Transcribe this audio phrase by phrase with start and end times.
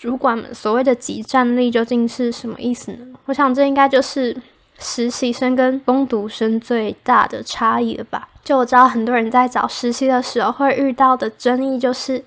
[0.00, 2.98] 主管们所谓的挤占力究竟是什么意思呢？
[3.26, 4.34] 我想这应该就是
[4.78, 8.26] 实习生跟攻读生最大的差异了吧。
[8.42, 12.24] 就我知道很多人在找实习的时候会遇到的争议就是，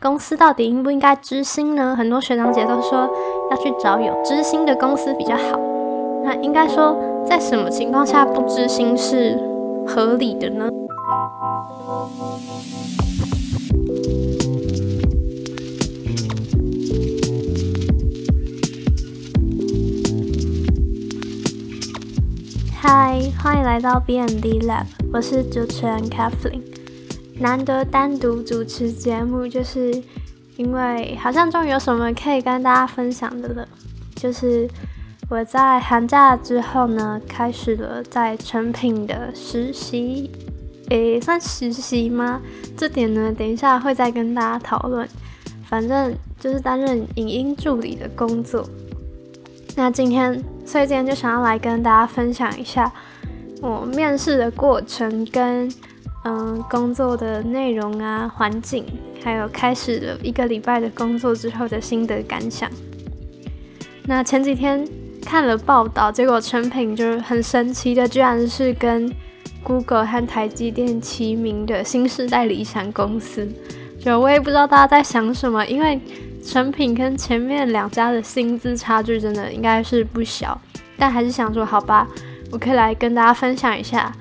[0.00, 1.94] 公司到底应不应该知心呢？
[1.94, 3.06] 很多学长姐都说
[3.50, 5.60] 要去找有知心的公司比较好。
[6.24, 6.96] 那应该说，
[7.28, 9.38] 在什么情况下不知心是
[9.86, 10.70] 合理的呢？
[22.92, 26.60] 嗨，欢迎来到 B N D Lab，我是主持人 Kathleen。
[27.38, 30.02] 难得单独主持节目，就是
[30.56, 33.68] 因为好像终于有什么可以跟大家分享的了。
[34.16, 34.68] 就是
[35.28, 40.28] 我在寒假之后呢，开始了在成品的实习，
[40.88, 42.40] 诶，算实习吗？
[42.76, 45.08] 这点呢，等一下会再跟大家讨论。
[45.62, 48.68] 反正就是担任影音助理的工作。
[49.76, 50.42] 那今天。
[50.62, 52.92] 所以今天就想要来跟大家分享一下
[53.60, 55.68] 我面试的过程，跟
[56.24, 58.86] 嗯工作的内容啊、环境，
[59.24, 62.70] 还有开始了一个礼拜的工作之后的心得感想。
[64.04, 64.86] 那前几天
[65.24, 69.12] 看了报道，结果成品就是很神奇的，居然是跟
[69.64, 73.48] Google 和台积电齐名的新时代理想公司。
[73.98, 76.00] 就我也不知道大家在想什么，因为。
[76.44, 80.60] 成品跟前面两家的薪资差距真的应该是不小，
[80.96, 82.08] 但还是想说，好吧，
[82.50, 84.12] 我可以来跟大家分享一下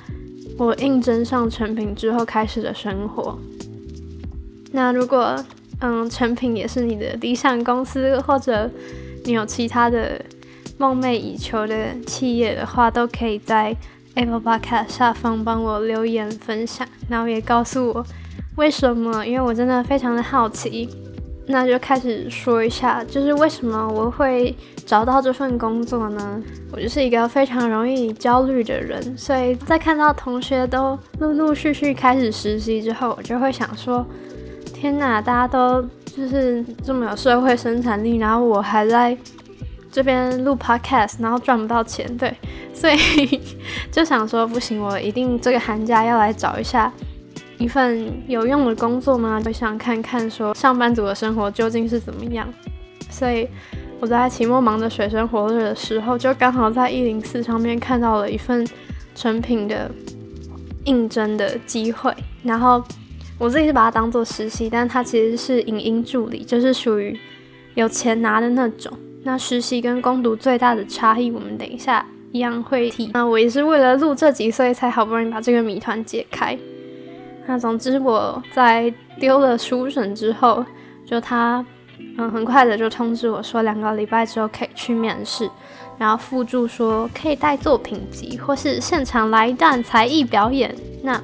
[0.57, 3.39] 我应征上成品之后开始的生活。
[4.71, 5.43] 那如果
[5.81, 8.69] 嗯成品也是你的理想公司，或者
[9.23, 10.21] 你有其他的
[10.77, 13.75] 梦寐以求的企业的话，都可以在
[14.15, 18.05] Apple Podcast 下方帮我留言分享，然后也告诉我
[18.57, 20.89] 为什么，因为我真的非常的好奇。
[21.52, 24.55] 那就开始说一下，就是为什么我会
[24.86, 26.39] 找到这份工作呢？
[26.72, 34.05] 我就是一个非常容易焦虑的人，所以在看到同学都陆陆续续开始实习之后，我就会想说：
[34.76, 39.17] 天哪，大家都就是这么有社会生产力，然后我还在
[39.92, 42.32] 这边录 podcast，然后赚不到钱，对，
[42.76, 43.42] 所以
[43.92, 46.93] 就想说不行，我一定这个寒假要来找一下。
[47.59, 49.39] 一份有用的工作吗？
[49.39, 52.47] 就想看看说上班族的生活究竟是怎么样。
[53.09, 53.47] 所以
[53.99, 58.65] 我在期末忙着水深火热的时候，就刚好在一零四上面看到了一份
[59.14, 59.92] 成品的
[60.86, 62.14] 应征的机会。
[62.43, 62.81] 然后
[63.37, 67.17] 我自己是把它当做实习，但它其实是影音助理，就是属于
[67.76, 68.91] 有钱拿的那种。
[69.23, 73.11] 那实习跟攻读最大的差异，我们等一下一样会提。
[73.14, 76.58] 那我也是为了录这集，所以才好不容易把这个谜团解开。
[77.48, 80.64] 那总之，我在丢了书审之后，
[81.04, 81.66] 就他
[82.17, 85.50] 嗯很快的就通知我说，两个礼拜之后可以去面试，
[85.98, 90.76] 然后附注说可以带作品集或是现场来一段才艺表演。
[91.02, 91.20] 那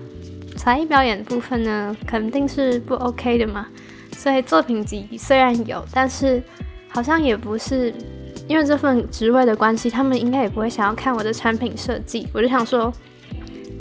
[0.58, 3.68] 才艺表演部分呢，肯定是不 OK 的嘛。
[4.18, 6.42] 所以作品集虽然有，但是
[6.90, 7.94] 好像也不是
[8.48, 12.28] 因为这份职位的关系，他们应该也不会想要看我的产品设计。
[12.34, 12.92] 我就想说。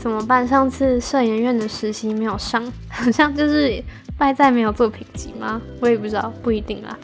[0.05, 0.47] 怎么办？
[0.47, 3.83] 上次摄影院的实习没有上， 好像就是
[4.19, 5.59] 败在没有作品集吗？
[5.81, 6.95] 我也不知道，不一定啦。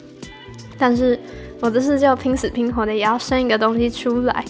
[0.77, 1.19] 但是
[1.59, 4.45] 我这次就拼死拼活的也要生一个东西出来，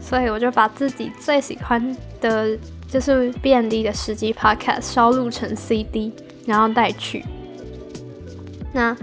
[0.00, 2.58] 所以我就把自己最喜欢的
[2.88, 6.12] 就是 B N D 的实际 Podcast 烧录成 C D，
[6.44, 7.24] 然后带去。
[8.72, 8.96] 那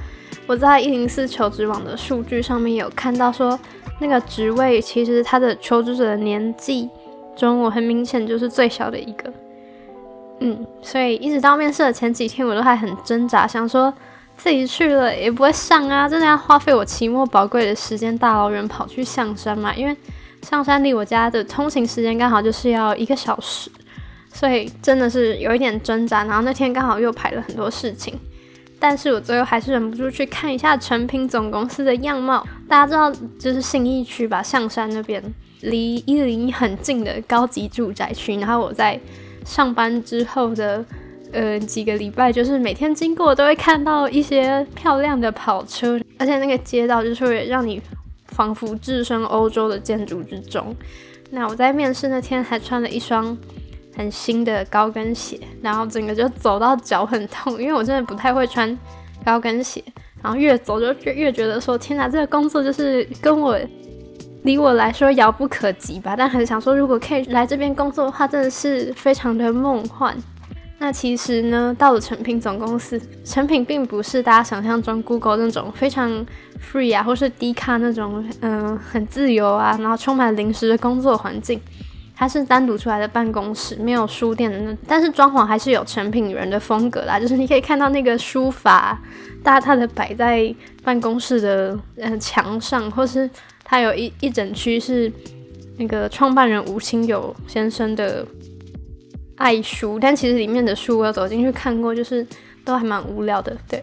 [0.45, 3.57] 我在一零四求职网的数据上面有看到说，
[4.01, 6.89] 那个职位其实他的求职者的年纪。
[7.39, 9.31] 中我很明显就是最小的一个，
[10.41, 13.93] 嗯，所以一直到面试的前几天，我都还很挣扎，想说
[14.35, 19.73] 自己去了也不会上啊，真的要花费我期末宝贵的时间，大老远跑去象山嘛？
[19.73, 19.95] 因为
[20.41, 23.71] 象山离我家的通勤时间刚好就是要一个小时，
[24.33, 26.23] 所以真的是有一点挣扎。
[26.25, 28.17] 然后那天刚好又排了很多事情，
[28.79, 32.45] 但是我最后还是忍不住去看一下成品总公司的样貌。
[32.67, 35.21] 大家知道，就是信义区吧，象山那边。
[35.61, 38.99] 离一零一很近的高级住宅区，然后我在
[39.45, 40.85] 上班之后的
[41.33, 47.81] 呃几个礼拜，就是每天经过都会看到一些漂亮的跑车，而且那个街道就是会让你
[48.27, 50.73] 仿佛置身欧洲的建筑之中。
[51.31, 53.37] 那我在面试那天还穿了一双
[53.97, 58.77] 很新的高跟鞋，然后整个就走到脚很痛，因为我真的不太会穿
[59.25, 59.83] 高跟鞋，
[60.23, 63.59] 然后越走就越越觉得说天哪，这个工作就是跟我。
[64.43, 70.15] 离我来说遥不可及吧，但很想说，如果可以来这边工作的话，真的是非常的梦幻。
[70.81, 76.09] 那其实呢，到了成品总公司，成品并不是大家想象中 Google 那种非常
[76.57, 81.59] free 啊，或是低卡那种，嗯，很自由啊，然后充满零食的工作环境。
[82.19, 89.01] 它是单独出来的办公室，没有书店的那，但是装潢还是有成品人的风格啦，就是你可以看到那个书法
[89.41, 93.29] 大大的摆在办公室的嗯墙上，或是
[93.63, 95.09] 它有一一整区是
[95.77, 98.27] 那个创办人吴清友先生的。
[99.41, 102.27] 爱书，但其实里面的书我有走进去看过，就是
[102.65, 103.55] 都还蛮无聊的。
[103.69, 103.81] 对，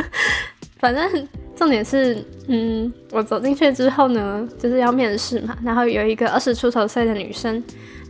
[0.80, 1.28] 反正
[1.58, 7.60] 重点是，嗯，我走进去之后呢，就是要面试嘛，然后有一个二十出头岁的女生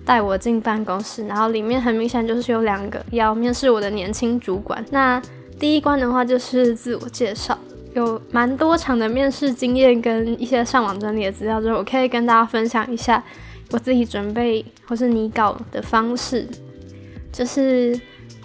[0.05, 4.85] 带我进办公室，然后里面很明显就是有两个要面试我的年轻主管。
[4.91, 5.21] 那
[5.59, 7.59] 第一关的话就是自我介绍，
[7.95, 13.25] 有蛮多场的面试经验跟一些上网整理的资料之后，我可以跟大家分享一下
[13.71, 16.47] 我自己准备或是拟稿的方式。
[17.33, 17.99] 就是，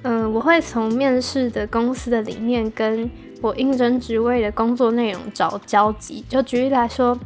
[0.04, 3.10] 嗯，我会从面试的公司的理念跟
[3.44, 6.24] 我应征职位的工作内容找交集。
[6.30, 7.20] 就举例来说，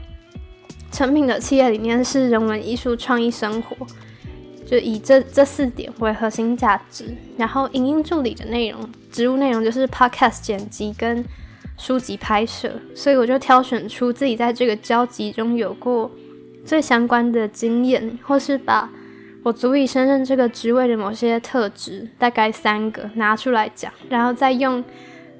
[0.91, 3.77] 成品的企业理念是人文、艺术、创意、生活，
[4.65, 7.15] 就以这这四点为核心价值。
[7.37, 11.23] 然后，影音助理的内容、职务内容就是 podcast 剪辑跟
[11.77, 12.73] 书籍拍摄。
[12.95, 16.09] 所以，我就挑选出自己在这个交集中有过
[16.65, 18.89] 最相关的经验，或是把。
[19.43, 24.83] 我足以胜任这个职位的某些特质，大概三个拿出来讲，然后再用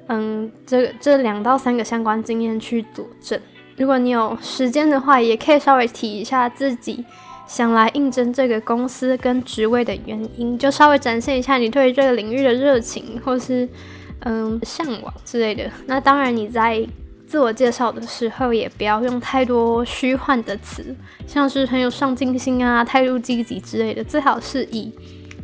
[0.08, 3.40] 嗯这这两到三个相关经验去佐证。
[3.76, 7.04] 如果你有时间的话，也可以稍微提一下自己
[7.46, 13.68] 想来应征这个公司跟职位的原因，就稍微展现一下你对这个领域的热情或是
[14.20, 15.70] 嗯向往之类的。
[15.86, 16.86] 那当然你在。
[17.28, 20.96] 自我介绍的时候，也不要用太多虚幻的词，
[21.26, 24.02] 像是很有上进心啊、态度积极之类的。
[24.02, 24.90] 最好是以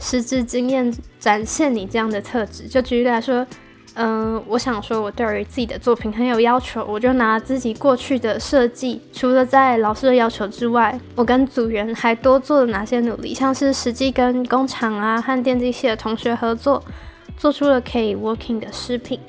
[0.00, 0.90] 实质经验
[1.20, 2.67] 展现你这样的特质。
[2.67, 3.46] 就举例来说，
[3.94, 16.82] 嗯，我想说我对于自己的作品很有要求，我就拿自己过去的设计，除了在老师的要求之外，我跟组员还多做了哪些努力，像是实际跟工厂啊和电机系的同学合作，
[17.36, 19.20] 做出了可以 working 的饰品。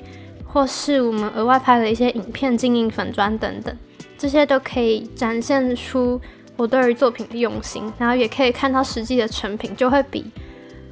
[0.48, 3.76] 或是我们额外拍了一些影片、经营粉砖等等，
[4.16, 6.18] 这些都可以展现出
[6.56, 10.24] 我对于作品的用心，然后也可以看到实际的成品，就会比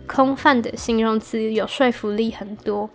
[0.07, 2.91] 空泛的形容词有说服力很多。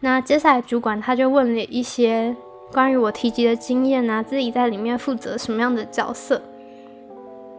[0.00, 2.34] 那接下来主管他就问了一些
[2.72, 6.40] 关于我提及的经验啊，自己在里面负责什么样的角色，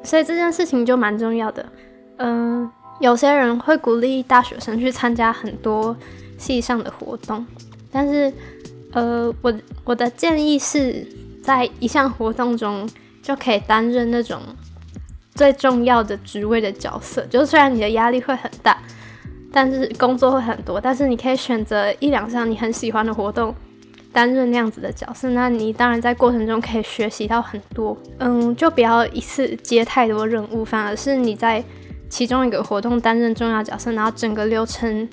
[0.03, 1.65] 所以这件事情就蛮重要的。
[2.17, 5.95] 嗯，有些人会鼓励大学生去参加很多
[6.37, 7.45] 系上的活动。
[7.91, 8.33] 但是，
[8.93, 9.53] 呃，我
[9.83, 11.05] 我的建议是
[11.43, 12.89] 在一项活动中
[13.21, 14.39] 就可以担任那种
[15.35, 17.25] 最重要的职位的角色。
[17.25, 18.81] 就虽然你的压力会很大，
[19.51, 23.53] 但是工作会很多，但是你可以选择一两项你很喜欢的活动，
[24.13, 25.29] 担任那样子的角色。
[25.31, 27.97] 那你当然在过程中可以学习到很多。
[28.19, 31.63] 嗯，就不要一次接太多任务，反而是你在
[32.09, 35.07] 其中一个活动担任重要角色，然后整个流程。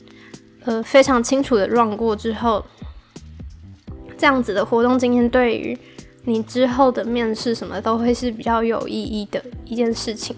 [0.64, 2.62] 呃，非常清楚的 run 过之后，
[4.18, 5.78] 这样子的活动经验对于
[6.24, 10.36] 你之后的面试什么都会是比较有意义的一件事情。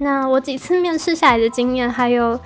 [0.00, 2.40] 那我几次面试下来的经验，还有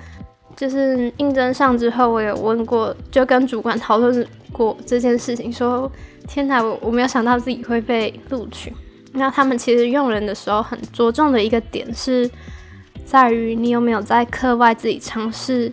[0.57, 5.89] 就是应征上之后，我有问过，就跟主管讨论过这件事情，说
[6.27, 8.73] 天哪，我我没有想到自己会被录取。
[9.13, 12.29] 那他们其实用人的时候很着重的一个点是
[13.05, 15.71] 在于你有没有在课外自己尝试。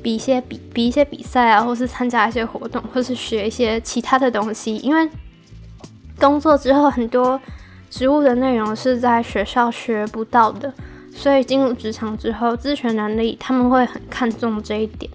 [0.00, 4.76] 比一些比比一些比赛啊，或是参加一些活动，或是学一些其他的东西。
[4.76, 5.10] 因为
[6.20, 7.38] 工作之后很多
[7.90, 10.72] 职务的内容是在学校学不到的，
[11.18, 15.10] 所以进入职场之后，自学能力他们会很看重这一点。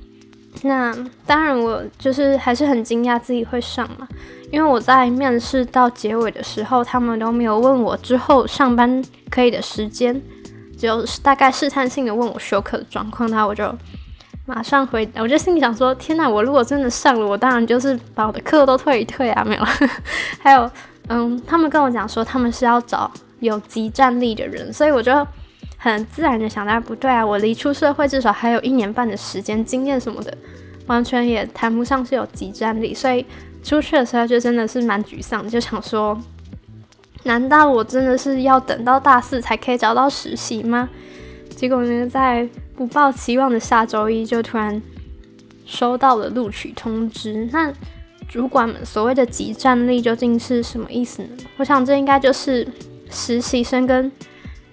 [0.61, 0.93] 那
[1.25, 4.07] 当然，我就是还是很惊讶自己会上嘛，
[4.51, 10.21] 因为我在面试到结尾的时候，他们都没有问我之后上班可以的时间，
[10.77, 13.73] 只有大概试探性的问我休课的状况，那我就。
[14.45, 16.27] 马上回，我就心里想说：天哪！
[16.27, 19.63] 我如果真的上了，我当然就是把我的课都退一退啊，没有。
[20.43, 20.69] 还有，
[21.07, 25.25] 嗯，他们跟我讲说他们是要找有极战力的人，所以我就
[25.83, 30.33] 很自然的想到，不对啊，我离出社会至少还有一年半的时间，经验什么的
[30.87, 33.25] 完全也谈不上是有极战力，所以
[33.61, 36.17] 出去的时候就真的是蛮沮丧，就想说：
[37.23, 40.87] 难道我真的是要等到大四才可以找到实习吗？
[41.49, 42.47] 结果呢，在
[42.77, 44.81] 不抱期望的下周一，就突然
[45.65, 47.49] 收到了录取通知。
[47.51, 47.73] 那
[48.29, 51.29] 主管们所谓的集战力究竟是什么意思呢？
[51.57, 52.65] 我想这应该就是
[53.09, 54.09] 实习生跟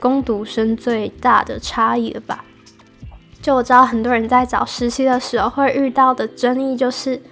[0.00, 2.44] 攻读生最大的差异了吧。
[3.40, 7.22] 就我知道很多人在找实习的时候会遇到的争议就是，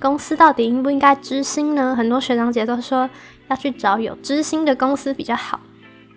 [0.00, 1.94] 公司到底应不应该知心呢？
[1.94, 3.08] 很多学长姐都说
[3.48, 5.60] 要去找有知心的公司比较好。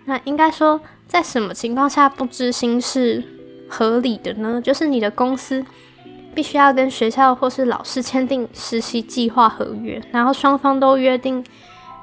[0.06, 3.22] 那应该说，在什么情况下不知心是
[3.68, 4.60] 合理的呢？
[4.60, 5.64] 就是你的公司
[6.34, 11.44] 必须要跟学校或是老师签订实习计划合约，然后双方都约定，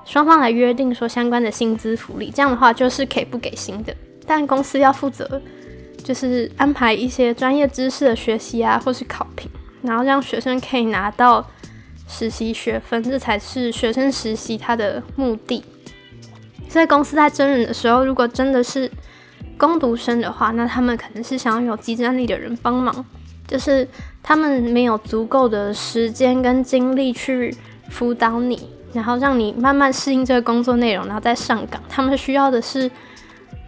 [0.05, 3.95] 双方来约定说相关的薪资福利，这样的话就是可以不给薪的。
[4.25, 5.41] 但公司要负责。
[6.03, 9.49] 就是安排一些专业知识的学习啊，或是考评，
[9.83, 11.47] 然后让学生可以拿到
[12.09, 15.63] 实习学分，这才是学生实习他的目的。
[16.67, 18.91] 所以公司在真人的时候，如果真的是
[19.57, 22.93] 攻读生的话，那他们可能是想要有集战力的人帮忙，
[23.47, 23.87] 就是
[24.21, 27.55] 他们没有足够的时间跟精力去
[27.89, 31.81] 辅导你，然后让你慢慢适应这个工作内容，然后再上岗。
[31.89, 32.89] 他们需要的是，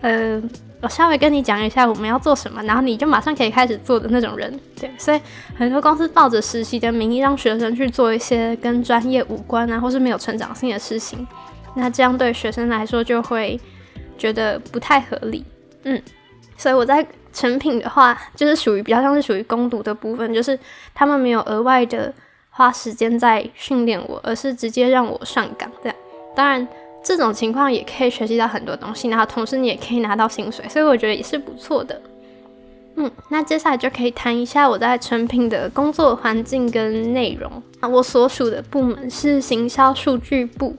[0.02, 0.42] 呃。
[0.82, 5.20] 我稍微跟你讲一下我们要做什么，然后你就马上可以开始做的那种人，对，所以
[5.58, 11.26] 很多公司抱着实习的名义让学生去做一些跟专业无关啊，或是没有成长性的事情，
[11.74, 13.60] 那这样对学生来说就会
[14.16, 15.44] 觉得不太合理，
[15.86, 16.00] 嗯，
[16.56, 17.04] 所以我在
[17.34, 20.60] 成品的话，就是属于比较像是属于攻读的部分，就是
[20.94, 22.14] 他们没有额外的
[22.56, 25.96] 花时间在训练我，而是直接让我上岗这样，
[26.34, 26.68] 当然。
[27.08, 32.02] 这种情况也可以学习到很多东西，然后同时你也可以拿到薪水，所以我觉得也是不错的。
[32.96, 37.62] 嗯，那接下来就可以谈一下我在成品的工作环境跟内容。
[37.80, 40.76] 啊，我所属的部门是行销数据部，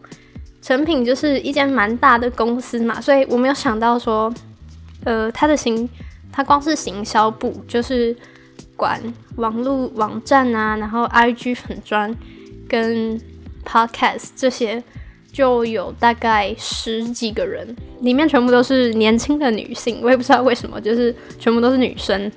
[0.61, 4.35] 成品就是一间蛮大的公司嘛，所以我没有想到说，
[5.05, 5.89] 呃，它的行，
[6.33, 8.17] 它光是行销部就是
[8.77, 9.03] 管
[9.37, 12.15] 网络网站啊，然后 IG 粉砖
[12.69, 13.21] 跟
[13.65, 14.83] Podcast 这些。
[15.33, 22.33] 就有大概十几个人，里面全部都是年轻的女性，我也不知道为什么，就是全部都是女生。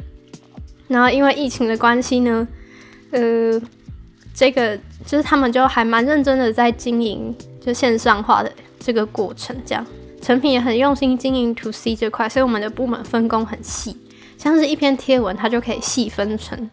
[0.89, 2.46] 然后因为疫情的关系呢，
[3.12, 3.62] 呃，
[4.34, 9.86] 这个就是他们就还蛮认真的在经营就线上化的这个过程，这样
[10.22, 13.96] 成品也很用心经营 to C 这块，所以我们的部门分工很细，
[14.39, 16.67] 像是一篇贴文，它就可以细分成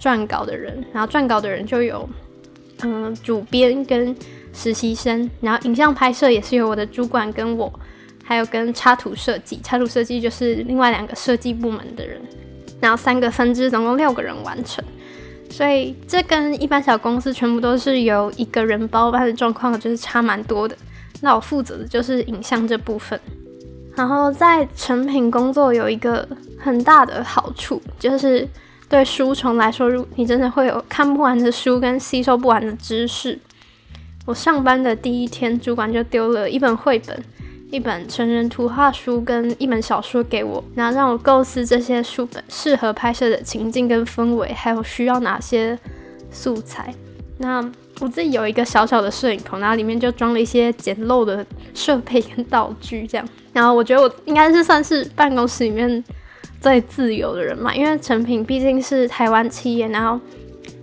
[0.00, 2.08] 撰稿的人，然后撰稿的人就有
[2.82, 4.14] 嗯主编跟。
[4.50, 7.72] 实习生，然后影像拍摄也是由我的主管跟我，
[8.24, 12.20] 还有跟插图设计，插图设计就是另外两个设计部门的人，
[12.80, 14.82] 然后三个分支，总共六个人完成。
[15.48, 20.76] 所以这跟一般小公司全部都是由一个人包办的状况，就是差蛮多的。
[21.20, 23.20] 那我负责的就是影像这部分。
[23.94, 26.26] 然后在成品工作有一个
[26.58, 28.46] 很大的好处，就是
[28.88, 33.38] 对书虫来说，如你真的会有看不完的书跟吸收不完的知识。
[34.26, 37.24] 我上班的第一天，主管就丢了一本绘本、
[37.70, 45.78] 一本成人图画书跟一本小说给我，然后让我构思这些书本适合拍摄的情境跟氛围，还有需要哪些
[46.30, 46.92] 素材。
[47.38, 47.64] 那
[48.00, 53.26] 我自己有一个小小的摄影棚，然后里面就装了一些简陋的设备跟道具，这样。
[53.52, 56.04] 然后我觉得我应该是算是办公室里面
[56.60, 60.20] 最自由的人嘛，因为成品毕竟是台湾企业，然后。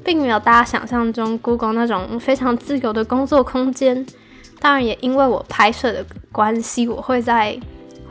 [0.04, 4.06] 并没有大家想象中 Google 那种非常自由的工作空间。
[4.60, 7.60] 当然，也因为我拍摄的关系，我会在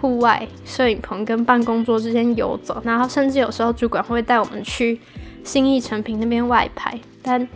[0.00, 4.99] 户外摄影棚跟办公桌之间游走，然后甚至有时候主管会带我们去
[5.44, 6.99] 新义成品那边外拍。
[7.23, 7.47] 但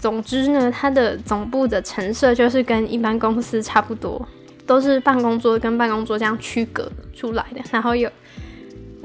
[0.00, 4.26] 总之呢，它的总部的陈设就是跟一般公司差不多，
[4.66, 7.60] 都是办公桌跟办公桌这样区隔出来的。
[7.70, 8.10] 然后有，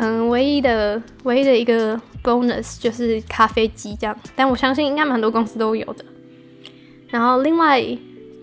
[0.01, 1.99] 嗯，唯一的唯一的一个。
[2.23, 6.05] bonus 就是咖啡机这样，但我相信应该蛮多公司都有的。
[7.09, 7.83] 然后另外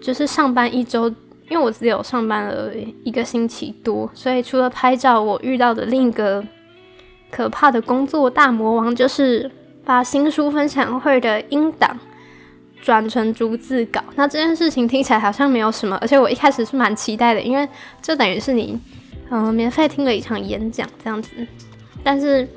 [0.02, 1.08] 就是上班一周，
[1.48, 2.72] 因为我只有上班了
[3.04, 6.44] 一个星期多，所以除了拍照，我遇到的另一个
[7.30, 9.48] 可怕的工作大魔王就是
[9.84, 11.96] 把新书分享会的音档
[12.82, 14.02] 转成逐字稿。
[14.16, 17.68] 那这件事情听起来好像没有什么，而且我一开始是蛮期待的，因为
[18.02, 18.76] 这等于是你
[19.30, 21.30] 嗯免费听了一场演讲这样子，
[22.02, 22.48] 但是。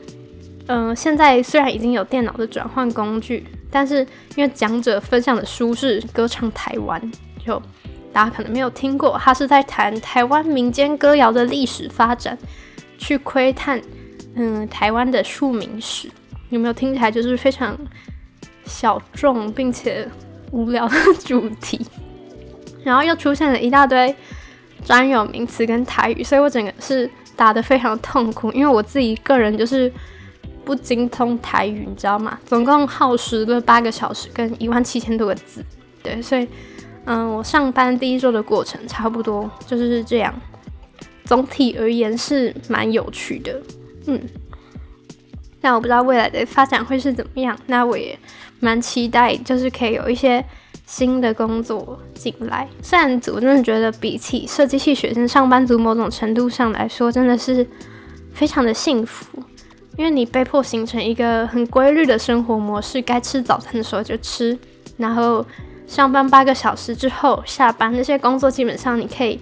[0.68, 7.02] 嗯，现在虽然已经有电脑的转换工具，但是因为讲者分享的书是《歌唱台湾》，
[7.46, 7.62] 就
[8.14, 12.38] 大家可能没有听过，他是在谈台湾民间歌谣的历史发展，
[12.98, 13.82] 去窥探
[14.36, 16.10] 嗯台湾的庶民史，
[16.52, 17.78] 有没有听起来就是非常
[18.64, 20.08] 小众并且
[20.52, 21.86] 无聊的 主题？
[22.84, 24.16] 然后又出现了一大堆
[24.84, 29.92] 专有名词跟台语，所以我整个是打得非常痛苦，因为我自己个人就是。
[30.64, 32.40] 不精通台语，你知道吗？
[32.46, 35.66] 总共耗时了八个小时，跟一万七千多个字。
[36.04, 36.48] 对，所以，
[37.06, 40.32] 嗯，我上班第一周的过程差不多就是这样。
[41.26, 43.60] 总体而言是蛮有趣的，
[44.06, 44.22] 嗯。
[45.62, 48.18] 那我不知道未来的发展会是怎么样，那我也
[48.60, 50.46] 蛮期待，就是可以有一些
[50.92, 52.68] 新的工作进来。
[52.84, 57.66] 虽然我真的觉得比起设计系学生上班族，某种程度上来说，真的是
[58.34, 59.42] 非常的幸福，
[59.98, 64.60] 因为你被迫形成一个很规律的生活模式，该吃早餐的时候就吃，
[64.98, 65.46] 然后
[65.88, 69.40] 上班八个小时之后下班，那些工作基本上你可以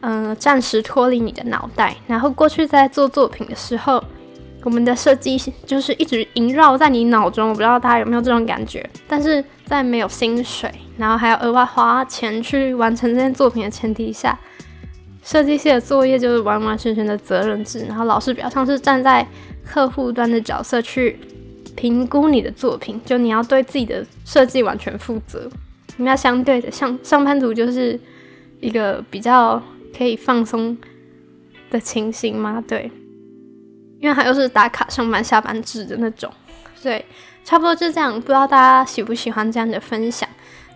[0.00, 4.02] 嗯暂时脱离你的脑袋，然后过去在做作品的时候。
[4.64, 8.84] 我们的设计就是一直萦绕在你脑中，我不知道大家有没有这种感觉。
[9.06, 14.36] 但是在没有薪水，然后还要额外花钱去完成这件作品的前提下，
[15.22, 17.80] 设计系的作业就是完完全全的责任制。
[17.86, 19.26] 然后老师比较像是站在
[19.64, 21.18] 客户端的角色去
[21.76, 25.50] 评估你的作品，就你要对自己的设计完全负责。
[25.98, 28.00] 那相对的，像上班族就是
[28.60, 29.62] 一个比较
[29.96, 30.76] 可以放松
[31.70, 32.64] 的情形吗？
[32.66, 32.90] 对。
[34.00, 36.32] 因为他又是打卡上班下班制的那种，
[36.80, 37.04] 对，
[37.48, 38.12] 差不多就这样。
[38.12, 40.28] 不知道大家喜不喜欢这样的分享？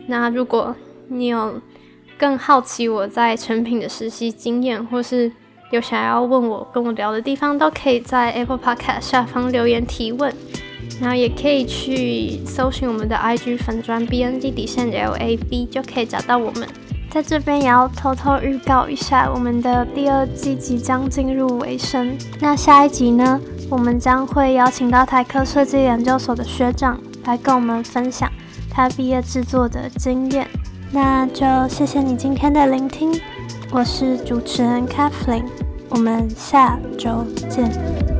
[0.06, 0.74] 那如果
[1.08, 1.60] 你有
[2.16, 5.30] 更好奇我在成品的实习经验，或是
[5.70, 10.34] 有想要问我跟我聊的地方，都可以在 Apple Podcast 下方留言提问。
[10.98, 16.66] 然后也可以去搜寻我们的 IG 粉砖 BND 底线 LAB，就可以找到我们。
[17.10, 22.16] 在这边也要偷偷预告一下，我们的第二季即将进入尾声。
[22.40, 23.38] 那下一集呢，
[23.72, 28.30] 我们将会邀请到台科设计研究所的学长来跟我们分享
[28.70, 30.46] 他毕业制作的经验。
[30.90, 33.18] 那就谢谢你今天的聆听，
[33.70, 35.46] 我是主持人 Kathleen，
[35.88, 38.11] 我们下周见。